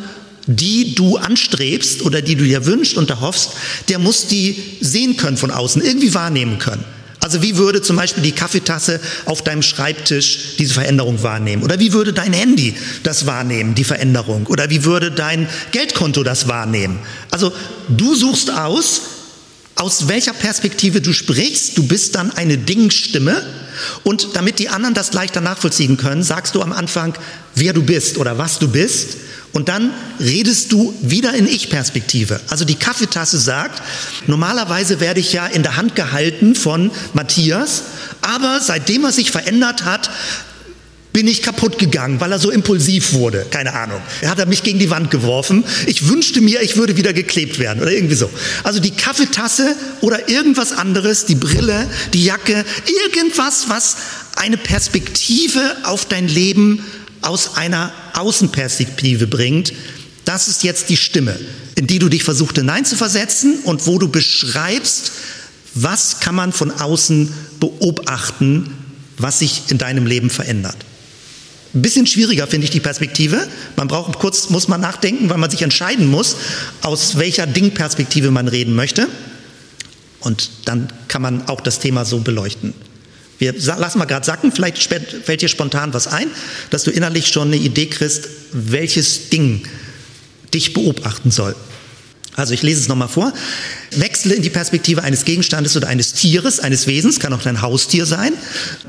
[0.47, 3.51] die du anstrebst oder die du dir wünschst und erhoffst,
[3.89, 6.85] der muss die sehen können von außen, irgendwie wahrnehmen können.
[7.27, 11.61] Also wie würde zum Beispiel die Kaffeetasse auf deinem Schreibtisch diese Veränderung wahrnehmen?
[11.61, 14.47] Oder wie würde dein Handy das wahrnehmen, die Veränderung?
[14.47, 16.99] Oder wie würde dein Geldkonto das wahrnehmen?
[17.29, 17.51] Also
[17.89, 19.01] du suchst aus,
[19.75, 21.77] aus welcher Perspektive du sprichst.
[21.77, 23.43] Du bist dann eine Dingstimme.
[24.03, 27.13] Und damit die anderen das leichter nachvollziehen können, sagst du am Anfang,
[27.55, 29.17] wer du bist oder was du bist.
[29.53, 32.39] Und dann redest du wieder in Ich-Perspektive.
[32.49, 33.81] Also die Kaffeetasse sagt,
[34.27, 37.83] normalerweise werde ich ja in der Hand gehalten von Matthias,
[38.21, 40.11] aber seitdem er sich verändert hat,
[41.17, 43.47] bin ich kaputt gegangen, weil er so impulsiv wurde.
[43.49, 43.99] Keine Ahnung.
[44.21, 45.63] Er hat mich gegen die Wand geworfen.
[45.87, 48.29] Ich wünschte mir, ich würde wieder geklebt werden oder irgendwie so.
[48.63, 52.63] Also die Kaffeetasse oder irgendwas anderes, die Brille, die Jacke,
[53.03, 53.95] irgendwas, was
[54.35, 56.85] eine Perspektive auf dein Leben
[57.23, 59.73] aus einer Außenperspektive bringt,
[60.23, 61.35] das ist jetzt die Stimme,
[61.73, 65.13] in die du dich versucht hineinzuversetzen und wo du beschreibst,
[65.73, 68.71] was kann man von außen beobachten,
[69.17, 70.77] was sich in deinem Leben verändert.
[71.73, 73.47] Ein bisschen schwieriger finde ich die Perspektive.
[73.75, 76.37] Man braucht kurz, muss man nachdenken, weil man sich entscheiden muss,
[76.81, 79.07] aus welcher Dingperspektive man reden möchte.
[80.21, 82.73] Und dann kann man auch das Thema so beleuchten.
[83.39, 86.27] Wir lassen mal gerade sacken, vielleicht fällt dir spontan was ein,
[86.71, 89.67] dass du innerlich schon eine Idee kriegst, welches Ding
[90.53, 91.55] dich beobachten soll.
[92.37, 93.33] Also ich lese es nochmal vor.
[93.95, 98.05] Wechsle in die Perspektive eines Gegenstandes oder eines Tieres, eines Wesens, kann auch dein Haustier
[98.05, 98.31] sein,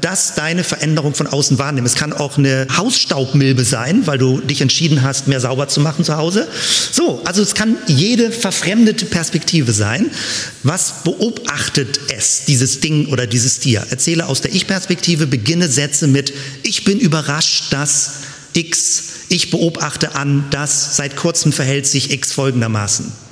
[0.03, 1.87] das deine Veränderung von außen wahrnimmt.
[1.87, 6.05] Es kann auch eine Hausstaubmilbe sein, weil du dich entschieden hast, mehr sauber zu machen
[6.05, 6.47] zu Hause.
[6.93, 10.11] So, also es kann jede verfremdete Perspektive sein.
[10.63, 13.83] Was beobachtet es, dieses Ding oder dieses Tier?
[13.89, 16.35] Erzähle aus der Ich-Perspektive, beginne Sätze mit,
[16.65, 18.11] ich bin überrascht, dass
[18.53, 23.28] X, ich beobachte an, dass seit kurzem verhält sich X folgendermaßen.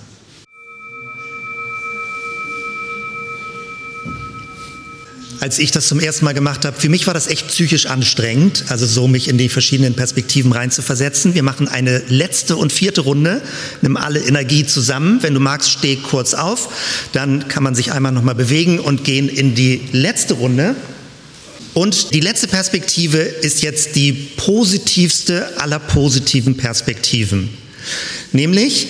[5.47, 6.77] Als ich das zum ersten Mal gemacht habe.
[6.77, 11.37] Für mich war das echt psychisch anstrengend, also so mich in die verschiedenen Perspektiven reinzuversetzen.
[11.37, 13.41] Wir machen eine letzte und vierte Runde,
[13.81, 15.23] nimm alle Energie zusammen.
[15.23, 16.69] Wenn du magst, steh kurz auf,
[17.13, 20.75] dann kann man sich einmal nochmal bewegen und gehen in die letzte Runde.
[21.75, 27.51] Und die letzte Perspektive ist jetzt die positivste aller positiven Perspektiven.
[28.33, 28.89] Nämlich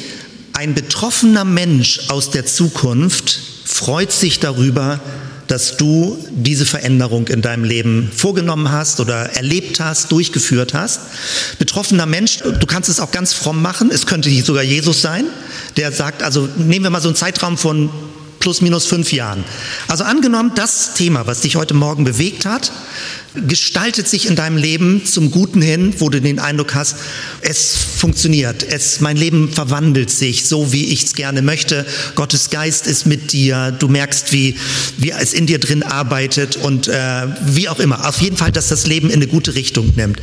[0.54, 5.02] ein betroffener Mensch aus der Zukunft freut sich darüber,
[5.48, 11.00] dass du diese Veränderung in deinem Leben vorgenommen hast oder erlebt hast, durchgeführt hast.
[11.58, 15.24] Betroffener Mensch, du kannst es auch ganz fromm machen, es könnte sogar Jesus sein,
[15.76, 17.90] der sagt, also nehmen wir mal so einen Zeitraum von
[18.40, 19.44] plus minus fünf Jahren.
[19.88, 22.70] Also angenommen, das Thema, was dich heute Morgen bewegt hat,
[23.48, 26.96] gestaltet sich in deinem Leben zum Guten hin, wo du den Eindruck hast,
[27.42, 31.86] es funktioniert, es, mein Leben verwandelt sich so, wie ich es gerne möchte.
[32.14, 34.56] Gottes Geist ist mit dir, du merkst, wie,
[34.96, 38.08] wie es in dir drin arbeitet und äh, wie auch immer.
[38.08, 40.20] Auf jeden Fall, dass das Leben in eine gute Richtung nimmt.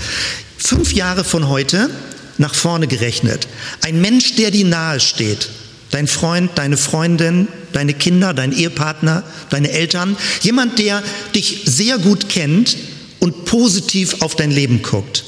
[0.57, 1.89] Fünf Jahre von heute
[2.37, 3.47] nach vorne gerechnet.
[3.81, 5.49] Ein Mensch, der dir nahe steht,
[5.91, 11.03] dein Freund, deine Freundin, deine Kinder, dein Ehepartner, deine Eltern, jemand, der
[11.35, 12.75] dich sehr gut kennt
[13.23, 15.23] und positiv auf dein Leben guckt.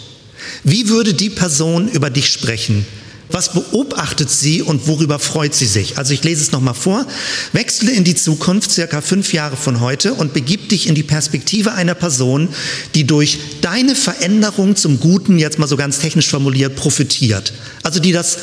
[0.65, 2.85] Wie würde die Person über dich sprechen?
[3.29, 5.97] Was beobachtet sie und worüber freut sie sich?
[5.97, 7.07] Also ich lese es nochmal vor.
[7.53, 11.71] Wechsle in die Zukunft, circa fünf Jahre von heute, und begib dich in die Perspektive
[11.71, 12.49] einer Person,
[12.95, 17.53] die durch deine Veränderung zum Guten, jetzt mal so ganz technisch formuliert, profitiert.
[17.81, 18.37] Also die das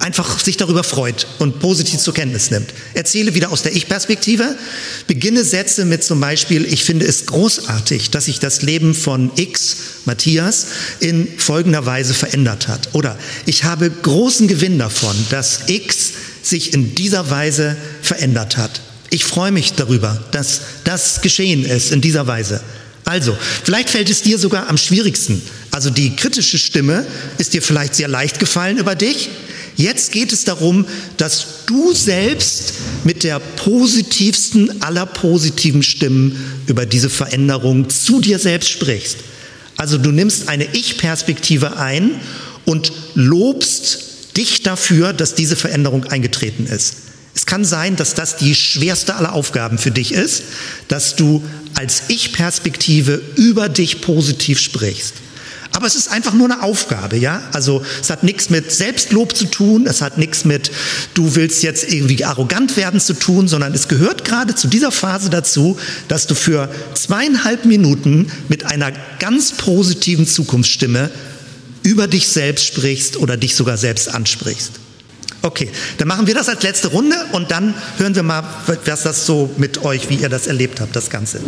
[0.00, 2.72] einfach sich darüber freut und positiv zur Kenntnis nimmt.
[2.94, 4.56] Erzähle wieder aus der Ich-Perspektive,
[5.06, 9.76] beginne Sätze mit zum Beispiel, ich finde es großartig, dass sich das Leben von X,
[10.06, 10.66] Matthias,
[11.00, 12.88] in folgender Weise verändert hat.
[12.94, 18.80] Oder ich habe großen Gewinn davon, dass X sich in dieser Weise verändert hat.
[19.10, 22.60] Ich freue mich darüber, dass das geschehen ist in dieser Weise.
[23.04, 25.42] Also, vielleicht fällt es dir sogar am schwierigsten.
[25.72, 27.06] Also die kritische Stimme
[27.38, 29.30] ist dir vielleicht sehr leicht gefallen über dich.
[29.80, 30.84] Jetzt geht es darum,
[31.16, 38.68] dass du selbst mit der positivsten aller positiven Stimmen über diese Veränderung zu dir selbst
[38.68, 39.16] sprichst.
[39.78, 42.10] Also du nimmst eine Ich-Perspektive ein
[42.66, 46.96] und lobst dich dafür, dass diese Veränderung eingetreten ist.
[47.34, 50.42] Es kann sein, dass das die schwerste aller Aufgaben für dich ist,
[50.88, 55.14] dass du als Ich-Perspektive über dich positiv sprichst.
[55.72, 57.42] Aber es ist einfach nur eine Aufgabe, ja?
[57.52, 60.70] Also es hat nichts mit Selbstlob zu tun, es hat nichts mit,
[61.14, 65.30] du willst jetzt irgendwie arrogant werden zu tun, sondern es gehört gerade zu dieser Phase
[65.30, 65.78] dazu,
[66.08, 71.10] dass du für zweieinhalb Minuten mit einer ganz positiven Zukunftsstimme
[71.82, 74.72] über dich selbst sprichst oder dich sogar selbst ansprichst.
[75.42, 78.44] Okay, dann machen wir das als letzte Runde und dann hören wir mal,
[78.84, 81.40] was das so mit euch, wie ihr das erlebt habt, das Ganze.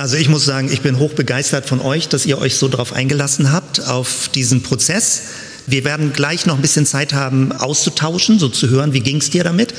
[0.00, 2.94] Also ich muss sagen, ich bin hoch begeistert von euch, dass ihr euch so darauf
[2.94, 5.24] eingelassen habt, auf diesen Prozess.
[5.66, 9.28] Wir werden gleich noch ein bisschen Zeit haben, auszutauschen, so zu hören, wie ging es
[9.28, 9.74] dir damit.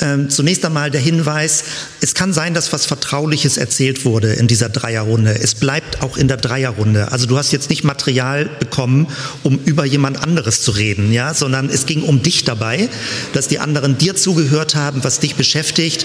[0.00, 1.62] Ähm, zunächst einmal der Hinweis,
[2.00, 5.38] es kann sein, dass was Vertrauliches erzählt wurde in dieser Dreierrunde.
[5.40, 7.12] Es bleibt auch in der Dreierrunde.
[7.12, 9.06] Also du hast jetzt nicht Material bekommen,
[9.44, 12.88] um über jemand anderes zu reden, ja, sondern es ging um dich dabei,
[13.32, 16.04] dass die anderen dir zugehört haben, was dich beschäftigt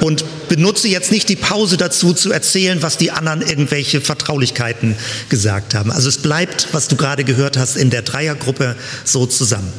[0.00, 4.96] und benutze jetzt nicht die Pause dazu zu erzählen, was die anderen irgendwelche Vertraulichkeiten
[5.28, 5.90] gesagt haben.
[5.90, 9.72] Also es bleibt, was du gerade gehört hast, in der Dreiergruppe so zusammen.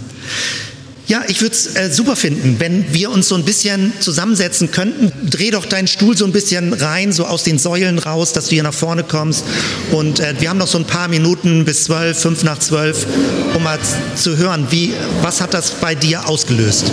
[1.07, 5.13] Ja, ich würde es äh, super finden, wenn wir uns so ein bisschen zusammensetzen könnten.
[5.29, 8.55] Dreh doch deinen Stuhl so ein bisschen rein, so aus den Säulen raus, dass du
[8.55, 9.45] hier nach vorne kommst.
[9.91, 13.07] Und äh, wir haben noch so ein paar Minuten bis zwölf, fünf nach zwölf,
[13.55, 13.79] um mal
[14.15, 16.91] zu hören, wie, was hat das bei dir ausgelöst?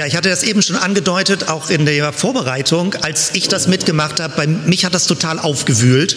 [0.00, 4.18] Ja, ich hatte das eben schon angedeutet, auch in der Vorbereitung, als ich das mitgemacht
[4.18, 4.32] habe.
[4.34, 6.16] Bei mich hat das total aufgewühlt.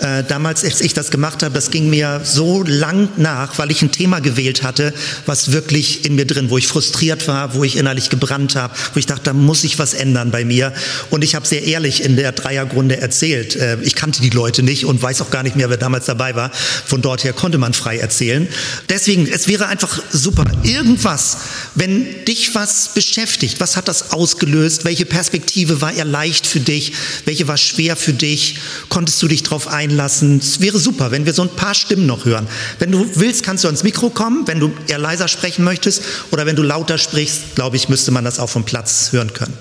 [0.00, 3.82] Äh, damals, als ich das gemacht habe, das ging mir so lang nach, weil ich
[3.82, 4.92] ein Thema gewählt hatte,
[5.26, 8.98] was wirklich in mir drin, wo ich frustriert war, wo ich innerlich gebrannt habe, wo
[8.98, 10.72] ich dachte, da muss ich was ändern bei mir.
[11.10, 13.54] Und ich habe sehr ehrlich in der Dreiergrunde erzählt.
[13.54, 16.34] Äh, ich kannte die Leute nicht und weiß auch gar nicht mehr, wer damals dabei
[16.34, 16.50] war.
[16.52, 18.48] Von dort her konnte man frei erzählen.
[18.88, 20.46] Deswegen, es wäre einfach super.
[20.64, 21.36] Irgendwas,
[21.76, 23.60] wenn dich was beschäftigt, beschäftigt?
[23.60, 24.84] Was hat das ausgelöst?
[24.84, 26.92] Welche Perspektive war eher leicht für dich?
[27.26, 28.56] Welche war schwer für dich?
[28.88, 30.38] Konntest du dich darauf einlassen?
[30.38, 32.46] Es wäre super, wenn wir so ein paar Stimmen noch hören.
[32.78, 36.46] Wenn du willst, kannst du ans Mikro kommen, wenn du eher leiser sprechen möchtest oder
[36.46, 39.56] wenn du lauter sprichst, glaube ich, müsste man das auch vom Platz hören können.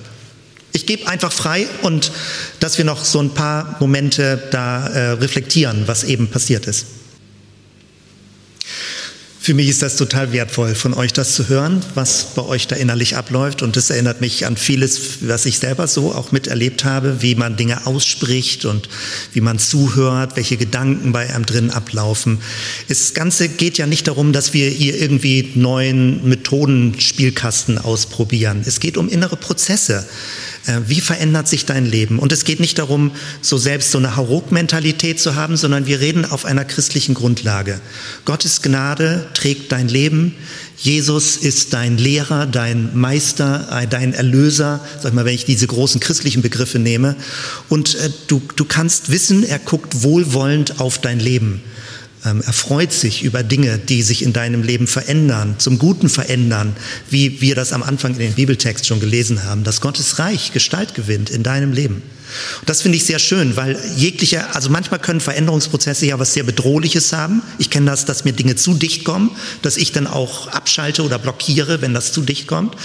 [0.72, 2.12] Ich gebe einfach frei und
[2.60, 6.86] dass wir noch so ein paar Momente da äh, reflektieren, was eben passiert ist.
[9.42, 12.76] Für mich ist das total wertvoll, von euch das zu hören, was bei euch da
[12.76, 13.62] innerlich abläuft.
[13.62, 17.56] Und das erinnert mich an vieles, was ich selber so auch miterlebt habe, wie man
[17.56, 18.90] Dinge ausspricht und
[19.32, 22.40] wie man zuhört, welche Gedanken bei einem drin ablaufen.
[22.90, 28.64] Das Ganze geht ja nicht darum, dass wir hier irgendwie neuen Methodenspielkasten ausprobieren.
[28.66, 30.06] Es geht um innere Prozesse.
[30.70, 32.20] Äh, wie verändert sich dein Leben?
[32.20, 36.26] Und es geht nicht darum, so selbst so eine Hauruck-Mentalität zu haben, sondern wir reden
[36.26, 37.82] auf einer christlichen Grundlage.
[38.26, 40.36] Gottes Gnade trägt dein Leben.
[40.78, 46.00] Jesus ist dein Lehrer, dein Meister, äh, dein Erlöser, sag mal, wenn ich diese großen
[46.00, 47.16] christlichen Begriffe nehme.
[47.68, 51.64] Und äh, du, du kannst wissen, er guckt wohlwollend auf dein Leben.
[52.26, 56.76] Ähm, er freut sich über Dinge, die sich in deinem Leben verändern, zum Guten verändern,
[57.10, 60.96] wie wir das am Anfang in dem Bibeltext schon gelesen haben, dass Gottes Reich Gestalt
[60.96, 62.02] gewinnt in deinem Leben.
[62.60, 66.44] Und das finde ich sehr schön, weil jegliche, also manchmal können Veränderungsprozesse ja was sehr
[66.44, 67.42] Bedrohliches haben.
[67.58, 71.18] Ich kenne das, dass mir Dinge zu dicht kommen, dass ich dann auch abschalte oder
[71.18, 72.76] blockiere, wenn das zu dicht kommt.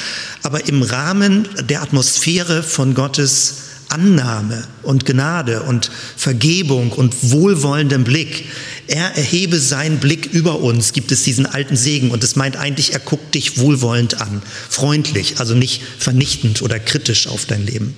[0.42, 3.56] Aber im Rahmen der Atmosphäre von Gottes
[3.90, 8.46] Annahme und Gnade und Vergebung und wohlwollendem Blick
[8.86, 12.10] er erhebe seinen Blick über uns, gibt es diesen alten Segen.
[12.10, 17.26] Und es meint eigentlich, er guckt dich wohlwollend an, freundlich, also nicht vernichtend oder kritisch
[17.26, 17.96] auf dein Leben.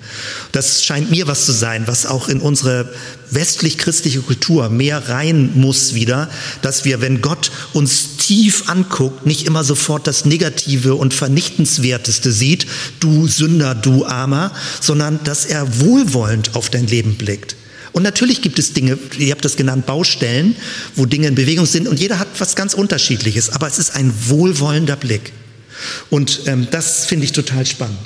[0.53, 2.92] Das scheint mir was zu sein, was auch in unsere
[3.31, 6.31] westlich-christliche Kultur mehr rein muss wieder,
[6.62, 12.66] dass wir, wenn Gott uns tief anguckt, nicht immer sofort das Negative und Vernichtenswerteste sieht,
[13.01, 17.57] du Sünder, du Armer, sondern dass er wohlwollend auf dein Leben blickt.
[17.96, 20.54] Und natürlich gibt es Dinge, ihr habt das genannt, Baustellen,
[20.96, 24.12] wo Dinge in Bewegung sind und jeder hat was ganz Unterschiedliches, aber es ist ein
[24.26, 25.32] wohlwollender Blick.
[26.11, 27.96] Und ähm, das finde ich total spannend.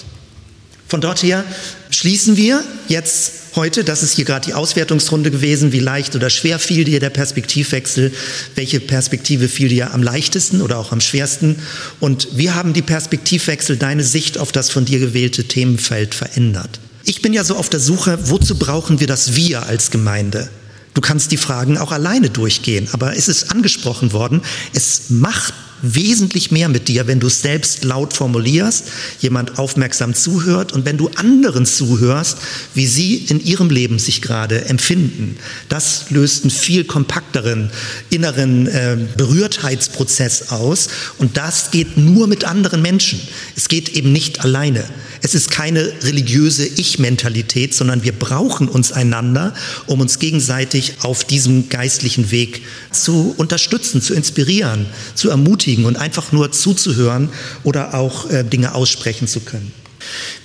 [0.87, 1.45] Von dort her
[1.91, 6.61] schließen wir jetzt heute, das ist hier gerade die Auswertungsrunde gewesen, wie leicht oder schwer
[6.61, 8.13] fiel dir der Perspektivwechsel,
[8.55, 11.57] welche Perspektive fiel dir am leichtesten oder auch am schwersten.
[11.99, 16.79] Und wir haben die Perspektivwechsel, deine Sicht auf das von dir gewählte Themenfeld verändert.
[17.05, 20.49] Ich bin ja so auf der Suche, wozu brauchen wir das Wir als Gemeinde?
[20.95, 24.43] Du kannst die Fragen auch alleine durchgehen, aber es ist angesprochen worden,
[24.75, 28.85] es macht wesentlich mehr mit dir, wenn du es selbst laut formulierst,
[29.21, 32.39] jemand aufmerksam zuhört und wenn du anderen zuhörst,
[32.75, 35.37] wie sie in ihrem Leben sich gerade empfinden.
[35.69, 37.71] Das löst einen viel kompakteren
[38.11, 40.89] inneren äh, Berührtheitsprozess aus
[41.19, 43.21] und das geht nur mit anderen Menschen.
[43.57, 44.85] Es geht eben nicht alleine.
[45.23, 49.55] Es ist keine religiöse Ich-Mentalität, sondern wir brauchen uns einander,
[49.87, 56.33] um uns gegenseitig auf diesem geistlichen Weg zu unterstützen, zu inspirieren, zu ermutigen und einfach
[56.33, 57.31] nur zuzuhören
[57.65, 59.73] oder auch äh, Dinge aussprechen zu können.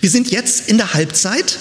[0.02, 1.58] Wir sind jetzt in der Halbzeit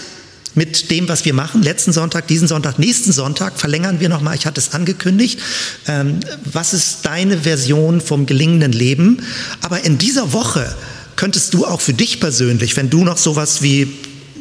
[0.55, 1.63] mit dem, was wir machen.
[1.63, 4.37] Letzten Sonntag, diesen Sonntag, nächsten Sonntag verlängern wir nochmal.
[4.37, 5.41] Ich hatte es angekündigt.
[5.87, 9.23] Ähm, was ist deine Version vom gelingenden Leben?
[9.63, 10.75] Aber in dieser Woche
[11.17, 13.93] könntest du auch für dich persönlich, wenn du noch sowas wie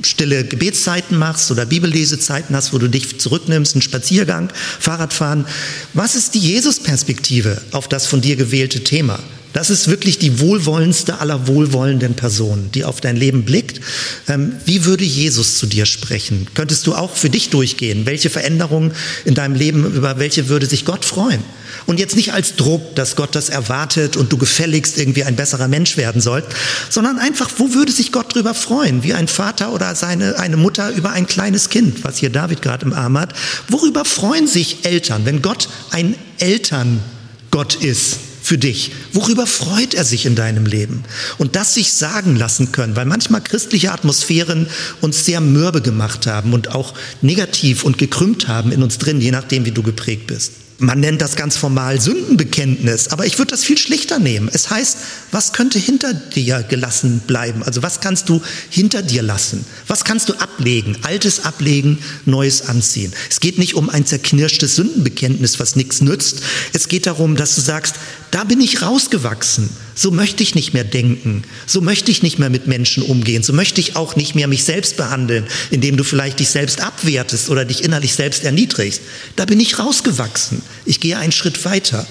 [0.05, 5.45] stille Gebetszeiten machst oder Bibellesezeiten hast, wo du dich zurücknimmst, einen Spaziergang, Fahrradfahren,
[5.93, 9.19] was ist die Jesus-Perspektive auf das von dir gewählte Thema?
[9.53, 13.79] Das ist wirklich die wohlwollendste aller wohlwollenden Personen, die auf dein Leben blickt.
[14.27, 16.47] Ähm, wie würde Jesus zu dir sprechen?
[16.55, 18.07] Könntest du auch für dich durchgehen?
[18.07, 18.93] Welche Veränderungen
[19.25, 21.43] in deinem Leben, über welche würde sich Gott freuen?
[21.85, 25.67] Und jetzt nicht als Druck, dass Gott das erwartet und du gefälligst irgendwie ein besserer
[25.67, 26.49] Mensch werden sollst,
[26.89, 29.03] sondern einfach, wo würde sich Gott drüber freuen?
[29.03, 32.85] Wie ein Vater oder seine, eine Mutter über ein kleines Kind, was hier David gerade
[32.85, 33.33] im Arm hat.
[33.67, 38.17] Worüber freuen sich Eltern, wenn Gott ein Elterngott ist?
[38.43, 38.91] für dich?
[39.13, 41.05] Worüber freut er sich in deinem Leben?
[41.37, 44.67] Und das sich sagen lassen können, weil manchmal christliche Atmosphären
[44.99, 49.31] uns sehr mürbe gemacht haben und auch negativ und gekrümmt haben in uns drin, je
[49.31, 50.51] nachdem, wie du geprägt bist.
[50.79, 54.49] Man nennt das ganz formal Sündenbekenntnis, aber ich würde das viel schlichter nehmen.
[54.51, 54.97] Es heißt,
[55.31, 57.63] was könnte hinter dir gelassen bleiben?
[57.63, 59.65] Also was kannst du hinter dir lassen?
[59.87, 60.97] Was kannst du ablegen?
[61.03, 63.13] Altes ablegen, Neues anziehen.
[63.29, 66.41] Es geht nicht um ein zerknirschtes Sündenbekenntnis, was nichts nützt.
[66.73, 67.95] Es geht darum, dass du sagst,
[68.33, 69.69] da bin ich rausgewachsen.
[69.93, 71.43] So möchte ich nicht mehr denken.
[71.67, 73.43] So möchte ich nicht mehr mit Menschen umgehen.
[73.43, 77.51] So möchte ich auch nicht mehr mich selbst behandeln, indem du vielleicht dich selbst abwertest
[77.51, 79.01] oder dich innerlich selbst erniedrigst.
[79.35, 80.63] Da bin ich rausgewachsen.
[80.83, 82.07] Ich gehe einen Schritt weiter.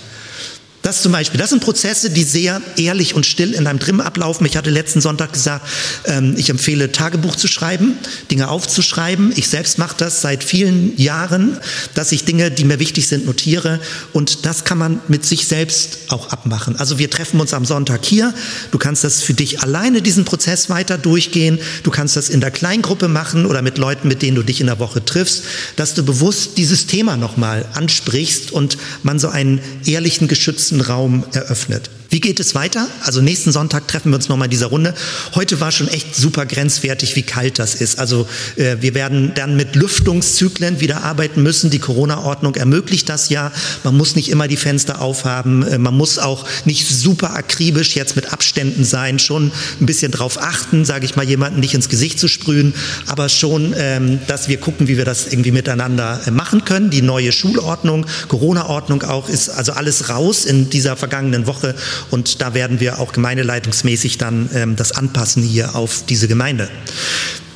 [0.82, 4.44] Das zum Beispiel, das sind Prozesse, die sehr ehrlich und still in deinem Trim ablaufen.
[4.46, 5.64] Ich hatte letzten Sonntag gesagt,
[6.06, 7.96] ähm, ich empfehle Tagebuch zu schreiben,
[8.32, 9.32] Dinge aufzuschreiben.
[9.36, 11.56] Ich selbst mache das seit vielen Jahren,
[11.94, 13.78] dass ich Dinge, die mir wichtig sind, notiere.
[14.12, 16.74] Und das kann man mit sich selbst auch abmachen.
[16.74, 18.34] Also wir treffen uns am Sonntag hier.
[18.72, 21.60] Du kannst das für dich alleine diesen Prozess weiter durchgehen.
[21.84, 24.66] Du kannst das in der Kleingruppe machen oder mit Leuten, mit denen du dich in
[24.66, 25.44] der Woche triffst,
[25.76, 31.90] dass du bewusst dieses Thema nochmal ansprichst und man so einen ehrlichen, geschützten Raum eröffnet.
[32.12, 32.88] Wie geht es weiter?
[33.04, 34.92] Also nächsten Sonntag treffen wir uns nochmal in dieser Runde.
[35.34, 37.98] Heute war schon echt super grenzwertig, wie kalt das ist.
[37.98, 41.70] Also äh, wir werden dann mit Lüftungszyklen wieder arbeiten müssen.
[41.70, 43.50] Die Corona-Ordnung ermöglicht das ja.
[43.82, 45.62] Man muss nicht immer die Fenster aufhaben.
[45.62, 49.18] Äh, man muss auch nicht super akribisch jetzt mit Abständen sein.
[49.18, 49.50] Schon
[49.80, 52.74] ein bisschen drauf achten, sage ich mal, jemanden nicht ins Gesicht zu sprühen.
[53.06, 56.90] Aber schon, ähm, dass wir gucken, wie wir das irgendwie miteinander äh, machen können.
[56.90, 61.74] Die neue Schulordnung, Corona-Ordnung auch, ist also alles raus in dieser vergangenen Woche.
[62.10, 66.68] Und da werden wir auch gemeindeleitungsmäßig dann ähm, das anpassen hier auf diese Gemeinde.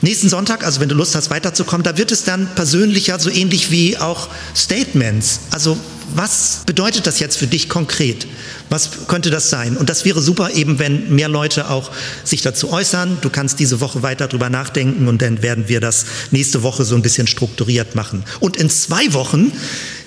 [0.03, 3.71] Nächsten Sonntag, also wenn du Lust hast, weiterzukommen, da wird es dann persönlicher, so ähnlich
[3.71, 5.41] wie auch Statements.
[5.51, 5.79] Also
[6.15, 8.27] was bedeutet das jetzt für dich konkret?
[8.69, 9.77] Was könnte das sein?
[9.77, 11.91] Und das wäre super eben, wenn mehr Leute auch
[12.25, 13.19] sich dazu äußern.
[13.23, 16.95] Du kannst diese Woche weiter drüber nachdenken und dann werden wir das nächste Woche so
[16.95, 18.23] ein bisschen strukturiert machen.
[18.39, 19.51] Und in zwei Wochen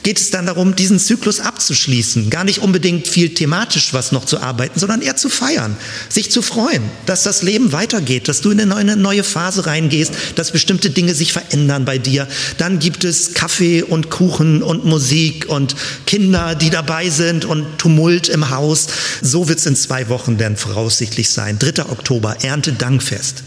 [0.03, 2.29] geht es dann darum, diesen Zyklus abzuschließen.
[2.29, 5.75] Gar nicht unbedingt viel thematisch was noch zu arbeiten, sondern eher zu feiern,
[6.07, 10.51] sich zu freuen, dass das Leben weitergeht, dass du in eine neue Phase reingehst, dass
[10.51, 12.27] bestimmte Dinge sich verändern bei dir.
[12.57, 15.75] Dann gibt es Kaffee und Kuchen und Musik und
[16.05, 18.87] Kinder, die dabei sind und Tumult im Haus.
[19.21, 21.59] So wird es in zwei Wochen dann voraussichtlich sein.
[21.59, 21.85] 3.
[21.89, 23.43] Oktober, Erntedankfest.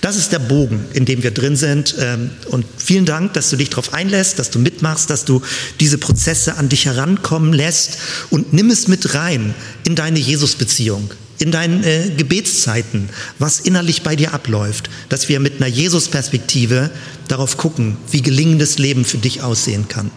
[0.00, 1.94] Das ist der Bogen, in dem wir drin sind.
[1.98, 5.42] Ähm, und vielen Dank, dass du dich darauf einlässt, dass du mitmachst, dass du
[5.78, 7.98] diese Prozesse an dich herankommen lässt
[8.30, 9.54] und nimm es mit rein
[9.84, 13.08] in deine Jesus-Beziehung, in deinen äh, Gebetszeiten,
[13.38, 16.90] was innerlich bei dir abläuft, dass wir mit einer Jesus-Perspektive
[17.28, 20.10] darauf gucken, wie gelingendes Leben für dich aussehen kann.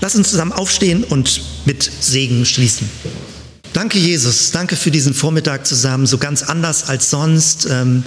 [0.00, 2.88] Lass uns zusammen aufstehen und mit Segen schließen.
[3.72, 4.50] Danke, Jesus.
[4.50, 7.68] Danke für diesen Vormittag zusammen, so ganz anders als sonst.
[7.70, 8.02] Ähm,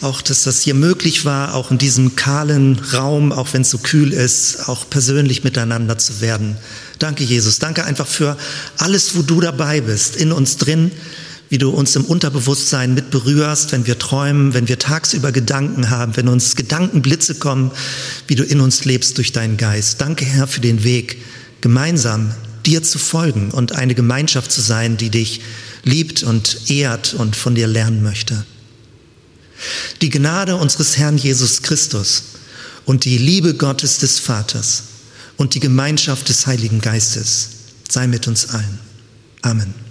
[0.00, 3.78] auch dass das hier möglich war, auch in diesem kahlen Raum, auch wenn es so
[3.78, 6.56] kühl ist, auch persönlich miteinander zu werden.
[6.98, 7.58] Danke, Jesus.
[7.58, 8.36] Danke einfach für
[8.76, 10.92] alles, wo du dabei bist, in uns drin,
[11.48, 16.16] wie du uns im Unterbewusstsein mit berührst, wenn wir träumen, wenn wir tagsüber Gedanken haben,
[16.16, 17.70] wenn uns Gedankenblitze kommen,
[18.26, 20.00] wie du in uns lebst durch deinen Geist.
[20.00, 21.18] Danke, Herr, für den Weg,
[21.60, 22.34] gemeinsam
[22.66, 25.40] dir zu folgen und eine Gemeinschaft zu sein, die dich
[25.84, 28.44] liebt und ehrt und von dir lernen möchte.
[30.00, 32.22] Die Gnade unseres Herrn Jesus Christus
[32.84, 34.82] und die Liebe Gottes des Vaters
[35.36, 37.48] und die Gemeinschaft des Heiligen Geistes
[37.88, 38.78] sei mit uns allen.
[39.42, 39.87] Amen.